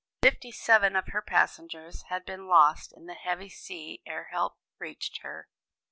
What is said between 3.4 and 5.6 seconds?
sea ere help reached her.